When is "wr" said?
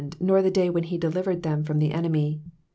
0.19-0.41